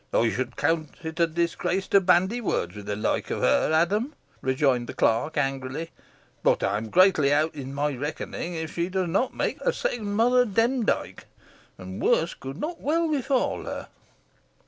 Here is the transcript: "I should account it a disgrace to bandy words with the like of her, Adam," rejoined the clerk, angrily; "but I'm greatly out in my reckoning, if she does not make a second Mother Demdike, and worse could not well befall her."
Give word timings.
"I 0.11 0.31
should 0.31 0.53
account 0.53 0.95
it 1.03 1.19
a 1.19 1.27
disgrace 1.27 1.87
to 1.89 2.01
bandy 2.01 2.41
words 2.41 2.75
with 2.75 2.87
the 2.87 2.95
like 2.95 3.29
of 3.29 3.41
her, 3.41 3.71
Adam," 3.71 4.15
rejoined 4.41 4.87
the 4.87 4.95
clerk, 4.95 5.37
angrily; 5.37 5.91
"but 6.41 6.63
I'm 6.63 6.89
greatly 6.89 7.31
out 7.31 7.53
in 7.53 7.71
my 7.75 7.93
reckoning, 7.95 8.55
if 8.55 8.73
she 8.73 8.89
does 8.89 9.09
not 9.09 9.35
make 9.35 9.61
a 9.61 9.71
second 9.71 10.15
Mother 10.15 10.43
Demdike, 10.43 11.27
and 11.77 12.01
worse 12.01 12.33
could 12.33 12.57
not 12.57 12.81
well 12.81 13.11
befall 13.11 13.65
her." 13.65 13.89